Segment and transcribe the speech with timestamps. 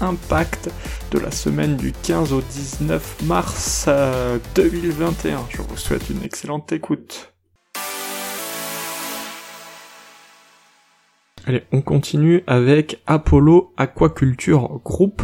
[0.00, 0.70] Impact
[1.10, 3.88] de la semaine du 15 au 19 mars
[4.54, 5.36] 2021.
[5.36, 7.32] Euh, Je vous souhaite une excellente écoute.
[11.46, 15.22] Allez, on continue avec Apollo Aquaculture Group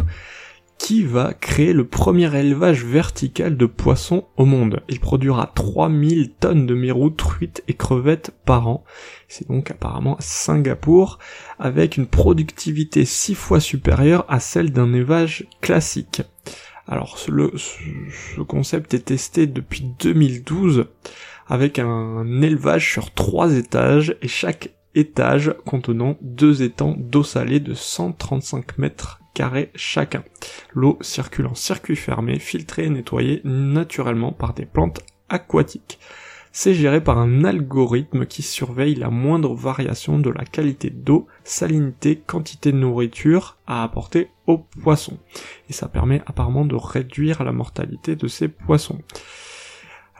[0.77, 4.81] qui va créer le premier élevage vertical de poissons au monde.
[4.89, 8.83] Il produira 3000 tonnes de mérou, truites et crevettes par an.
[9.27, 11.19] C'est donc apparemment Singapour,
[11.59, 16.21] avec une productivité 6 fois supérieure à celle d'un élevage classique.
[16.87, 20.85] Alors ce concept est testé depuis 2012
[21.47, 27.73] avec un élevage sur 3 étages et chaque étage contenant deux étangs d'eau salée de
[27.73, 30.23] 135 mètres carrés chacun.
[30.73, 35.99] L'eau circule en circuit fermé, filtrée et nettoyée naturellement par des plantes aquatiques.
[36.57, 42.15] C'est géré par un algorithme qui surveille la moindre variation de la qualité d'eau, salinité,
[42.15, 45.19] quantité de nourriture à apporter aux poissons.
[45.69, 48.99] Et ça permet apparemment de réduire la mortalité de ces poissons.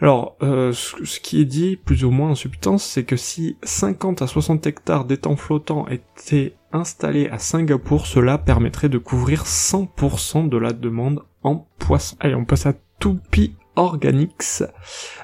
[0.01, 4.21] Alors, euh, ce qui est dit plus ou moins en substance, c'est que si 50
[4.21, 10.57] à 60 hectares d'étangs flottants étaient installés à Singapour, cela permettrait de couvrir 100% de
[10.57, 12.17] la demande en poissons.
[12.19, 14.63] Allez, on passe à Tupi Organics,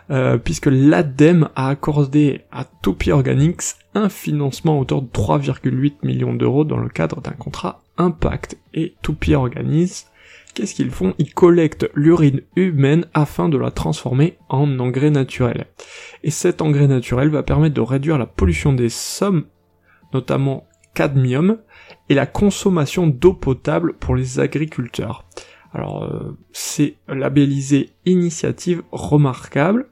[0.09, 6.33] euh, puisque l'ADEME a accordé à Tupi Organics un financement à hauteur de 3,8 millions
[6.33, 8.57] d'euros dans le cadre d'un contrat Impact.
[8.73, 10.05] Et Tupi Organics
[10.53, 11.13] Qu'est-ce qu'ils font?
[11.17, 15.67] Ils collectent l'urine humaine afin de la transformer en engrais naturel.
[16.23, 19.45] Et cet engrais naturel va permettre de réduire la pollution des sommes,
[20.13, 21.57] notamment cadmium,
[22.09, 25.25] et la consommation d'eau potable pour les agriculteurs.
[25.73, 29.87] Alors euh, c'est labellisé initiative remarquable.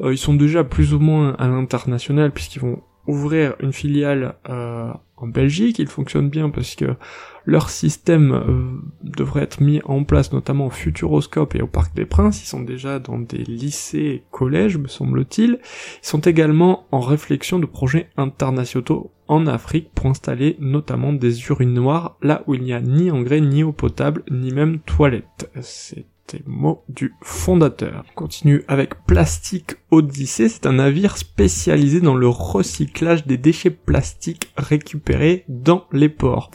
[0.00, 4.92] Euh, ils sont déjà plus ou moins à l'international puisqu'ils vont ouvrir une filiale euh,
[5.16, 5.78] en Belgique.
[5.78, 6.96] Ils fonctionnent bien parce que
[7.44, 12.42] leur système devrait être mis en place notamment au Futuroscope et au Parc des Princes.
[12.42, 15.58] Ils sont déjà dans des lycées et collèges, me semble-t-il.
[15.62, 22.16] Ils sont également en réflexion de projets internationaux en Afrique pour installer notamment des urinoirs
[22.20, 25.48] là où il n'y a ni engrais, ni eau potable, ni même toilettes.
[25.60, 26.04] C'est
[26.46, 28.04] mots du fondateur.
[28.10, 34.52] On continue avec Plastique Odyssée, c'est un navire spécialisé dans le recyclage des déchets plastiques
[34.56, 36.50] récupérés dans les ports.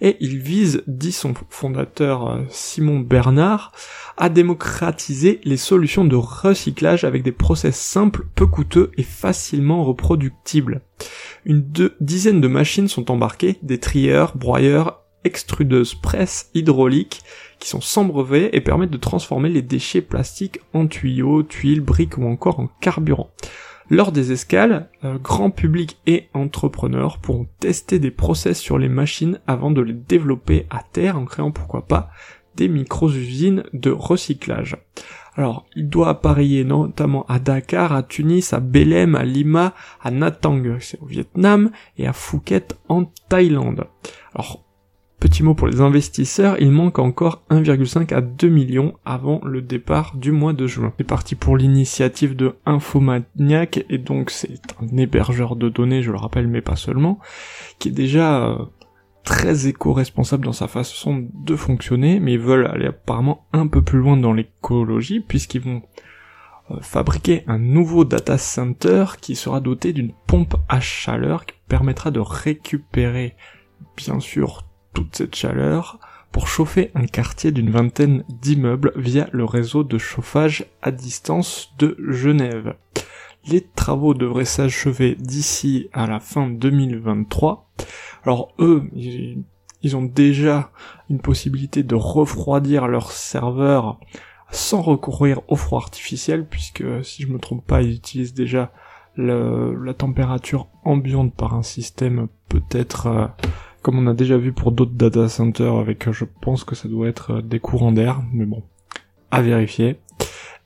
[0.00, 3.72] Et il vise, dit son fondateur euh, Simon Bernard,
[4.16, 10.82] à démocratiser les solutions de recyclage avec des process simples, peu coûteux et facilement reproductibles.
[11.44, 11.64] Une
[12.00, 17.22] dizaine de machines sont embarquées, des trieurs, broyeurs, extrudeuses presse hydrauliques
[17.58, 22.18] qui sont sans brevet et permettent de transformer les déchets plastiques en tuyaux, tuiles, briques
[22.18, 23.30] ou encore en carburant.
[23.90, 24.90] Lors des escales,
[25.22, 30.66] grand public et entrepreneurs pourront tester des process sur les machines avant de les développer
[30.68, 32.10] à terre en créant pourquoi pas
[32.54, 34.76] des micro-usines de recyclage.
[35.36, 40.78] Alors, il doit appareiller notamment à Dakar, à Tunis, à Belém, à Lima, à Natang,
[40.80, 43.86] c'est au Vietnam, et à Phuket en Thaïlande.
[45.20, 50.16] Petit mot pour les investisseurs, il manque encore 1,5 à 2 millions avant le départ
[50.16, 50.92] du mois de juin.
[50.96, 56.18] C'est parti pour l'initiative de Infomaniac, et donc c'est un hébergeur de données, je le
[56.18, 57.18] rappelle, mais pas seulement,
[57.80, 58.58] qui est déjà euh,
[59.24, 63.98] très éco-responsable dans sa façon de fonctionner, mais ils veulent aller apparemment un peu plus
[63.98, 65.82] loin dans l'écologie, puisqu'ils vont
[66.70, 72.12] euh, fabriquer un nouveau data center qui sera doté d'une pompe à chaleur qui permettra
[72.12, 73.34] de récupérer
[73.96, 75.98] bien sûr toute cette chaleur
[76.32, 81.96] pour chauffer un quartier d'une vingtaine d'immeubles via le réseau de chauffage à distance de
[82.08, 82.76] Genève.
[83.46, 87.70] Les travaux devraient s'achever d'ici à la fin 2023.
[88.24, 90.70] Alors eux, ils ont déjà
[91.08, 93.98] une possibilité de refroidir leur serveur
[94.50, 98.72] sans recourir au froid artificiel, puisque si je me trompe pas, ils utilisent déjà
[99.16, 103.26] la température ambiante par un système peut-être euh,
[103.82, 107.08] comme on a déjà vu pour d'autres data centers avec, je pense que ça doit
[107.08, 108.62] être des courants d'air, mais bon,
[109.30, 109.98] à vérifier.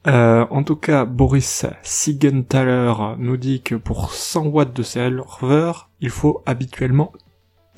[0.07, 6.11] Euh, en tout cas, Boris Siegenthaler nous dit que pour 100 watts de serveur, il
[6.11, 7.13] faut habituellement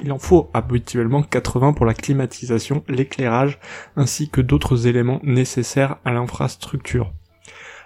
[0.02, 3.58] il en faut habituellement 80 pour la climatisation, l'éclairage,
[3.96, 7.12] ainsi que d'autres éléments nécessaires à l'infrastructure.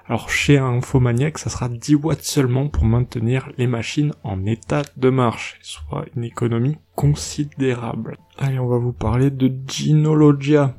[0.08, 4.80] Alors chez un infomaniac, ça sera 10 watts seulement pour maintenir les machines en état
[4.96, 8.16] de marche, soit une économie considérable.
[8.38, 10.74] Allez, on va vous parler de Ginologia.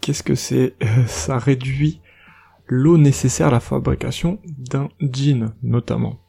[0.00, 0.74] Qu'est-ce que c'est?
[0.84, 2.00] Euh, Ça réduit
[2.68, 6.20] l'eau nécessaire à la fabrication d'un jean, notamment.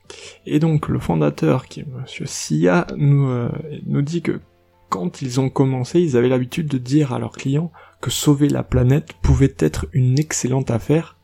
[0.48, 3.52] Et donc le fondateur, qui est Monsieur Sia, nous, euh,
[3.86, 4.42] nous dit que
[4.90, 7.72] quand ils ont commencé, ils avaient l'habitude de dire à leurs clients
[8.02, 11.15] que sauver la planète pouvait être une excellente affaire,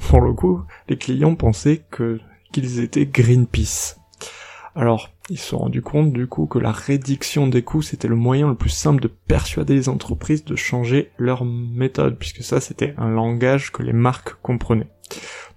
[0.00, 2.20] pour le coup, les clients pensaient que
[2.52, 3.96] qu'ils étaient Greenpeace.
[4.74, 8.16] Alors, ils se sont rendus compte du coup que la réduction des coûts c'était le
[8.16, 12.94] moyen le plus simple de persuader les entreprises de changer leur méthode, puisque ça c'était
[12.96, 14.90] un langage que les marques comprenaient.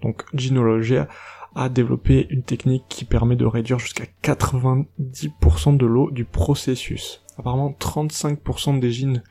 [0.01, 1.07] Donc Ginologia
[1.55, 7.23] a développé une technique qui permet de réduire jusqu'à 90% de l'eau du processus.
[7.37, 9.23] Apparemment 35% des jeans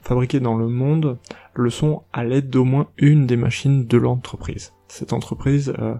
[0.00, 1.18] fabriqués dans le monde
[1.54, 4.72] le sont à l'aide d'au moins une des machines de l'entreprise.
[4.88, 5.94] Cette entreprise euh,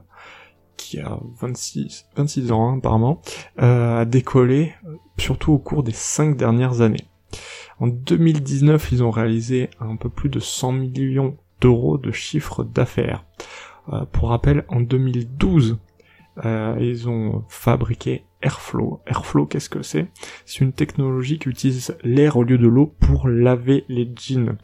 [0.77, 3.21] qui a 26, 26 ans hein, apparemment,
[3.61, 7.05] euh, a décollé euh, surtout au cours des 5 dernières années.
[7.79, 13.25] En 2019, ils ont réalisé un peu plus de 100 millions d'euros de chiffre d'affaires.
[14.13, 15.79] Pour rappel, en 2012,
[16.45, 19.01] euh, ils ont fabriqué Airflow.
[19.07, 20.09] Airflow, qu'est-ce que c'est?
[20.45, 24.57] C'est une technologie qui utilise l'air au lieu de l'eau pour laver les jeans.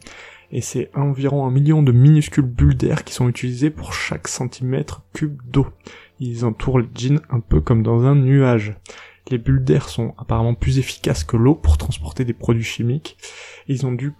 [0.52, 5.02] Et c'est environ un million de minuscules bulles d'air qui sont utilisées pour chaque centimètre
[5.12, 5.66] cube d'eau.
[6.20, 8.76] Ils entourent les jeans un peu comme dans un nuage.
[9.28, 13.18] Les bulles d'air sont apparemment plus efficaces que l'eau pour transporter des produits chimiques.
[13.66, 14.12] Ils ont dû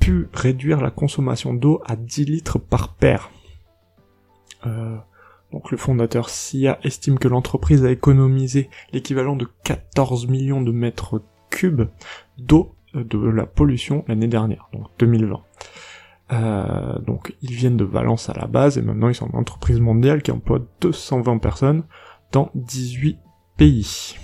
[0.00, 3.30] pu réduire la consommation d'eau à 10 litres par paire.
[4.66, 4.96] Euh,
[5.52, 11.22] donc le fondateur SIA estime que l'entreprise a économisé l'équivalent de 14 millions de mètres
[11.50, 11.88] cubes
[12.38, 15.42] d'eau euh, de la pollution l'année dernière, donc 2020.
[16.32, 19.80] Euh, donc ils viennent de Valence à la base et maintenant ils sont une entreprise
[19.80, 21.84] mondiale qui emploie 220 personnes
[22.30, 23.18] dans 18
[23.56, 24.16] pays.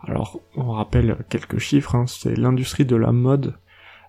[0.00, 3.54] Alors on rappelle quelques chiffres, hein, c'est l'industrie de la mode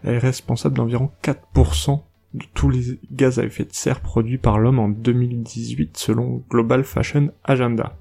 [0.03, 2.01] est responsable d'environ 4%
[2.33, 6.83] de tous les gaz à effet de serre produits par l'homme en 2018 selon Global
[6.83, 7.97] Fashion Agenda.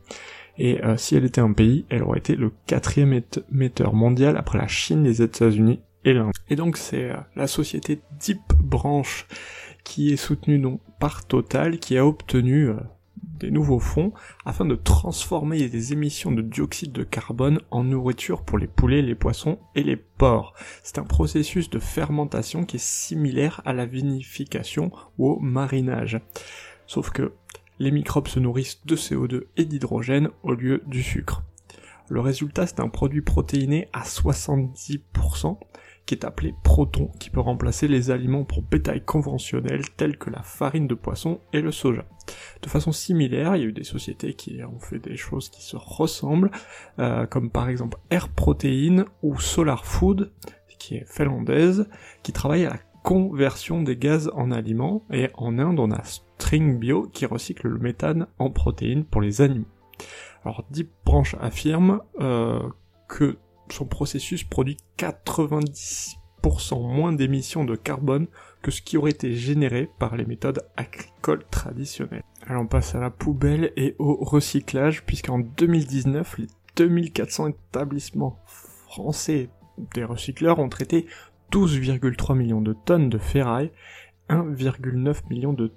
[0.58, 3.20] Et euh, si elle était un pays, elle aurait été le quatrième
[3.52, 6.32] émetteur mondial après la Chine, les États-Unis et l'Inde.
[6.50, 9.26] Et donc c'est euh, la société Deep Branch
[9.84, 12.76] qui est soutenue donc par Total qui a obtenu euh,
[13.22, 14.12] des nouveaux fonds
[14.44, 19.14] afin de transformer les émissions de dioxyde de carbone en nourriture pour les poulets, les
[19.14, 20.54] poissons et les porcs.
[20.82, 26.20] C'est un processus de fermentation qui est similaire à la vinification ou au marinage.
[26.86, 27.32] Sauf que
[27.78, 31.42] les microbes se nourrissent de CO2 et d'hydrogène au lieu du sucre.
[32.10, 35.58] Le résultat, c'est un produit protéiné à 70%,
[36.08, 40.42] qui est appelé proton, qui peut remplacer les aliments pour bétail conventionnels tels que la
[40.42, 42.06] farine de poisson et le soja.
[42.62, 45.62] De façon similaire, il y a eu des sociétés qui ont fait des choses qui
[45.62, 46.50] se ressemblent,
[46.98, 50.32] euh, comme par exemple Air Protein ou Solar Food,
[50.78, 51.90] qui est finlandaise,
[52.22, 56.78] qui travaille à la conversion des gaz en aliments, et en Inde on a String
[56.78, 59.68] Bio qui recycle le méthane en protéines pour les animaux.
[60.42, 62.66] Alors Deep Branch affirme euh,
[63.08, 63.36] que
[63.72, 66.16] son processus produit 90%
[66.80, 68.26] moins d'émissions de carbone
[68.62, 72.24] que ce qui aurait été généré par les méthodes agricoles traditionnelles.
[72.46, 76.46] Alors on passe à la poubelle et au recyclage, puisqu'en 2019, les
[76.76, 79.50] 2400 établissements français
[79.94, 81.06] des recycleurs ont traité
[81.52, 83.70] 12,3 millions de tonnes de ferraille,
[84.28, 85.72] 1,9 million de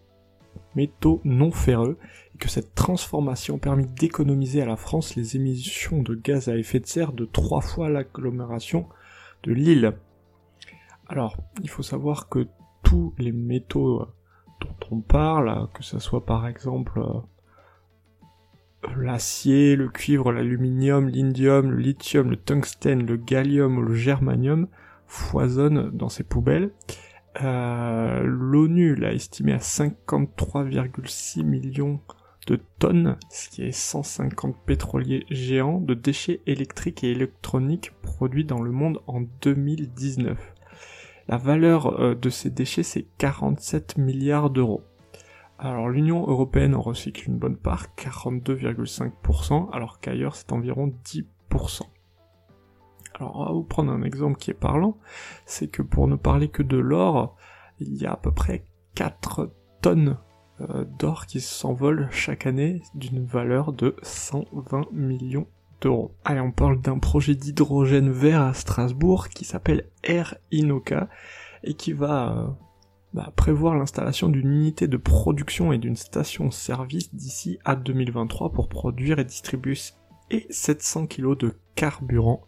[0.75, 1.97] métaux non ferreux,
[2.35, 6.79] et que cette transformation permet d'économiser à la France les émissions de gaz à effet
[6.79, 8.87] de serre de trois fois l'agglomération
[9.43, 9.93] de Lille.
[11.07, 12.47] Alors, il faut savoir que
[12.83, 14.07] tous les métaux
[14.61, 17.19] dont on parle, que ce soit par exemple euh,
[18.97, 24.67] l'acier, le cuivre, l'aluminium, l'indium, le lithium, le tungstène, le gallium ou le germanium,
[25.07, 26.71] foisonnent dans ces poubelles
[27.41, 32.01] euh, L'ONU l'a estimé à 53,6 millions
[32.47, 38.61] de tonnes, ce qui est 150 pétroliers géants de déchets électriques et électroniques produits dans
[38.61, 40.37] le monde en 2019.
[41.27, 44.83] La valeur euh, de ces déchets c'est 47 milliards d'euros.
[45.59, 51.83] Alors l'Union européenne en recycle une bonne part, 42,5%, alors qu'ailleurs c'est environ 10%.
[53.21, 54.97] Alors on va vous prendre un exemple qui est parlant,
[55.45, 57.37] c'est que pour ne parler que de l'or,
[57.79, 59.51] il y a à peu près 4
[59.83, 60.17] tonnes
[60.61, 65.45] euh, d'or qui s'envolent chaque année d'une valeur de 120 millions
[65.81, 66.15] d'euros.
[66.25, 71.07] Allez, on parle d'un projet d'hydrogène vert à Strasbourg qui s'appelle Air Inoca
[71.63, 72.47] et qui va euh,
[73.13, 79.19] bah, prévoir l'installation d'une unité de production et d'une station-service d'ici à 2023 pour produire
[79.19, 79.75] et distribuer
[80.31, 82.47] et 700 kg de carburant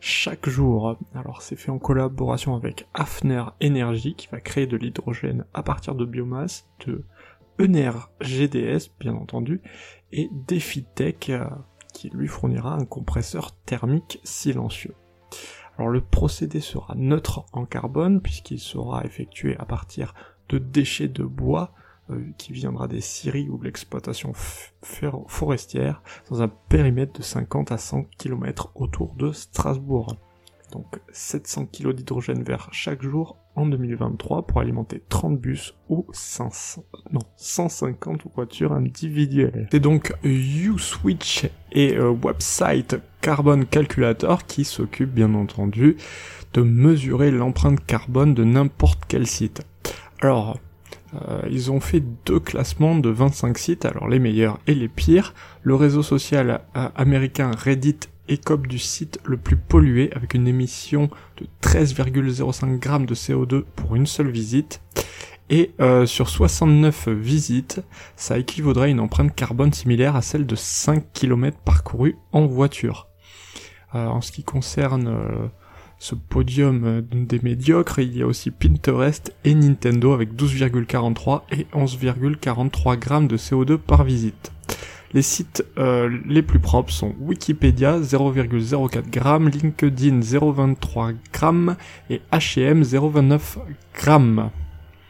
[0.00, 0.98] chaque jour.
[1.14, 5.94] Alors c'est fait en collaboration avec Hafner Energy qui va créer de l'hydrogène à partir
[5.94, 7.04] de biomasse, de
[7.60, 9.60] Ener GDS bien entendu,
[10.12, 11.44] et DefiTech euh,
[11.92, 14.94] qui lui fournira un compresseur thermique silencieux.
[15.76, 20.14] Alors le procédé sera neutre en carbone puisqu'il sera effectué à partir
[20.48, 21.72] de déchets de bois
[22.38, 24.32] qui viendra des scieries ou de l'exploitation
[24.82, 30.16] forestière dans un périmètre de 50 à 100 km autour de Strasbourg.
[30.72, 36.84] Donc 700 kg d'hydrogène vert chaque jour en 2023 pour alimenter 30 bus ou 500,
[37.12, 39.68] non, 150 voitures individuelles.
[39.72, 45.96] C'est donc USwitch et euh, Website Carbon Calculator qui s'occupent bien entendu
[46.52, 49.62] de mesurer l'empreinte carbone de n'importe quel site.
[50.20, 50.58] Alors,
[51.14, 55.34] euh, ils ont fait deux classements de 25 sites, alors les meilleurs et les pires.
[55.62, 57.98] Le réseau social euh, américain Reddit
[58.28, 63.96] écope du site le plus pollué avec une émission de 13,05 grammes de CO2 pour
[63.96, 64.82] une seule visite.
[65.52, 67.82] Et euh, sur 69 visites,
[68.14, 73.08] ça équivaudrait à une empreinte carbone similaire à celle de 5 km parcourus en voiture.
[73.92, 75.50] en ce qui concerne
[76.00, 81.66] ce podium euh, des médiocres, il y a aussi Pinterest et Nintendo avec 12,43 et
[81.74, 84.50] 11,43 grammes de CO2 par visite.
[85.12, 91.76] Les sites euh, les plus propres sont Wikipédia 0,04 grammes, LinkedIn 0,23 grammes
[92.08, 93.58] et H&M 0,29
[93.94, 94.50] grammes.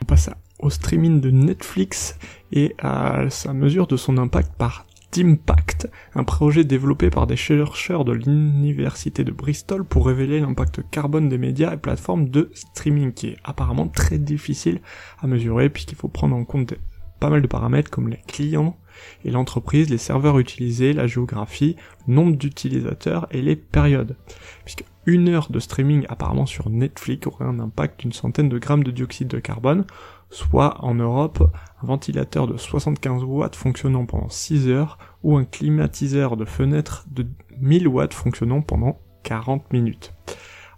[0.03, 0.29] On passe
[0.59, 2.19] au streaming de Netflix
[2.53, 8.05] et à sa mesure de son impact par Impact, un projet développé par des chercheurs
[8.05, 13.29] de l'université de Bristol pour révéler l'impact carbone des médias et plateformes de streaming, qui
[13.29, 14.81] est apparemment très difficile
[15.21, 16.75] à mesurer puisqu'il faut prendre en compte
[17.19, 18.79] pas mal de paramètres comme les clients
[19.25, 21.77] et l'entreprise, les serveurs utilisés, la géographie,
[22.07, 24.17] le nombre d'utilisateurs et les périodes.
[24.65, 28.85] Puisque une heure de streaming apparemment sur Netflix aurait un impact d'une centaine de grammes
[28.85, 29.85] de dioxyde de carbone,
[30.31, 31.51] soit en Europe
[31.83, 37.27] un ventilateur de 75 watts fonctionnant pendant 6 heures ou un climatiseur de fenêtre de
[37.59, 40.15] 1000 watts fonctionnant pendant 40 minutes.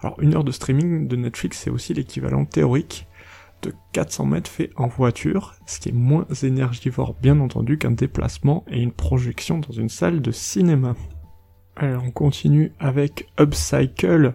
[0.00, 3.06] Alors une heure de streaming de Netflix c'est aussi l'équivalent théorique
[3.62, 8.64] de 400 mètres fait en voiture, ce qui est moins énergivore bien entendu qu'un déplacement
[8.68, 10.97] et une projection dans une salle de cinéma.
[11.76, 14.35] Alors on continue avec Upcycle,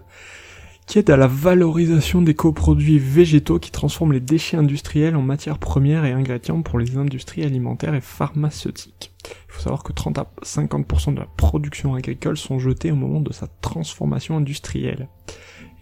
[0.88, 5.60] qui aide à la valorisation des coproduits végétaux qui transforment les déchets industriels en matières
[5.60, 9.12] premières et ingrédients pour les industries alimentaires et pharmaceutiques.
[9.26, 13.20] Il faut savoir que 30 à 50% de la production agricole sont jetés au moment
[13.20, 15.10] de sa transformation industrielle.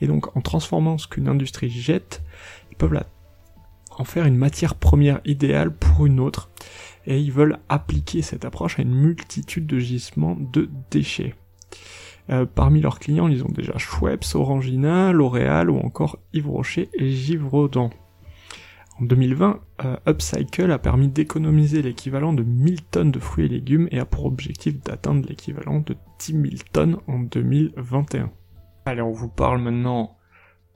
[0.01, 2.23] Et donc en transformant ce qu'une industrie jette,
[2.71, 2.99] ils peuvent
[3.91, 6.49] en faire une matière première idéale pour une autre.
[7.05, 11.35] Et ils veulent appliquer cette approche à une multitude de gisements de déchets.
[12.29, 17.11] Euh, parmi leurs clients, ils ont déjà Schweppes, Orangina, L'Oréal ou encore Yves Rocher et
[17.11, 17.91] Givaudan.
[18.99, 23.89] En 2020, euh, Upcycle a permis d'économiser l'équivalent de 1000 tonnes de fruits et légumes
[23.91, 28.31] et a pour objectif d'atteindre l'équivalent de 10 000 tonnes en 2021.
[28.85, 30.17] Allez, on vous parle maintenant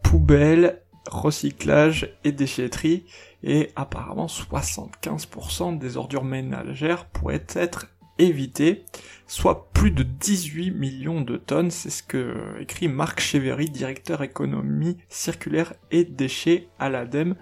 [0.03, 3.05] poubelle, recyclage et déchetterie,
[3.43, 7.87] et apparemment 75% des ordures ménagères pourraient être
[8.19, 8.85] éviter,
[9.27, 14.97] soit plus de 18 millions de tonnes, c'est ce que écrit Marc Chevery, directeur économie
[15.07, 17.35] circulaire et déchets à l'ADEME,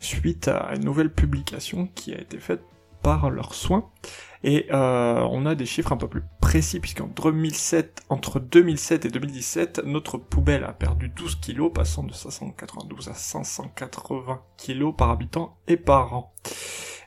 [0.00, 2.62] suite à une nouvelle publication qui a été faite
[3.08, 3.88] par leurs soins.
[4.44, 9.08] Et euh, on a des chiffres un peu plus précis, puisqu'en 2007, entre 2007 et
[9.08, 15.56] 2017, notre poubelle a perdu 12 kilos, passant de 592 à 580 kilos par habitant
[15.68, 16.34] et par an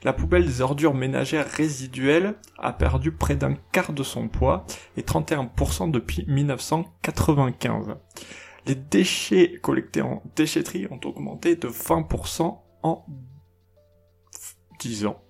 [0.03, 4.65] la poubelle des ordures ménagères résiduelles a perdu près d'un quart de son poids
[4.97, 7.97] et 31% depuis 1995.
[8.65, 13.05] Les déchets collectés en déchetterie ont augmenté de 20% en
[14.79, 15.21] 10 ans.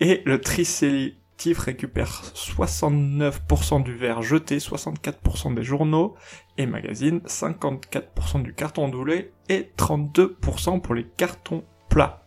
[0.00, 6.14] Et le tri sélectif récupère 69% du verre jeté, 64% des journaux
[6.58, 12.26] et magazines, 54% du carton doulé et 32% pour les cartons plats.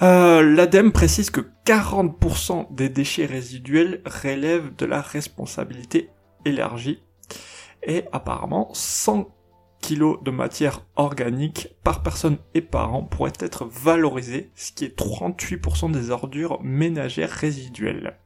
[0.00, 6.10] Euh, L'ADEME précise que 40% des déchets résiduels relèvent de la responsabilité
[6.44, 7.02] élargie
[7.82, 9.28] et apparemment 100
[9.80, 14.98] kg de matière organique par personne et par an pourrait être valorisé, ce qui est
[14.98, 18.18] 38% des ordures ménagères résiduelles.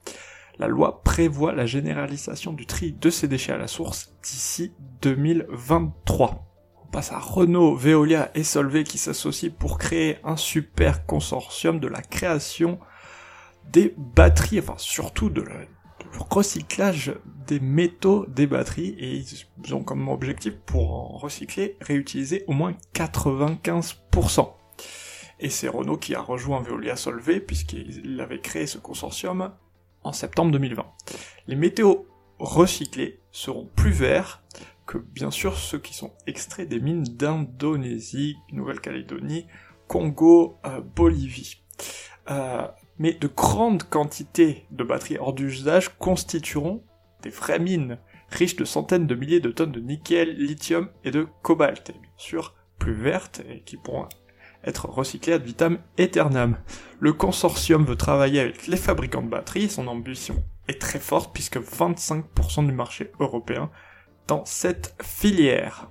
[0.59, 6.47] La loi prévoit la généralisation du tri de ces déchets à la source d'ici 2023.
[6.85, 11.89] On passe à Renault, Veolia et Solvay qui s'associent pour créer un super consortium de
[11.89, 12.79] la création
[13.71, 15.67] des batteries, enfin surtout de le,
[16.19, 17.15] recyclage
[17.47, 19.25] des métaux des batteries et
[19.65, 24.53] ils ont comme objectif pour en recycler, réutiliser au moins 95%.
[25.41, 29.53] Et c'est Renault qui a rejoint Veolia Solvay puisqu'il avait créé ce consortium
[30.05, 30.87] en septembre 2020.
[31.49, 32.07] Les métaux
[32.39, 34.43] recyclés seront plus verts
[34.87, 39.47] que bien sûr ceux qui sont extraits des mines d'Indonésie, Nouvelle-Calédonie,
[39.89, 41.63] Congo, euh, Bolivie.
[42.31, 42.67] Euh,
[43.03, 46.85] mais de grandes quantités de batteries hors d'usage constitueront
[47.25, 51.27] des vraies mines, riches de centaines de milliers de tonnes de nickel, lithium et de
[51.43, 54.09] cobalt, bien sûr plus vertes et qui pourront
[54.63, 56.59] être recyclées ad vitam aeternam.
[57.01, 60.37] Le consortium veut travailler avec les fabricants de batteries, son ambition
[60.69, 63.69] est très forte puisque 25% du marché européen
[64.29, 65.91] dans cette filière.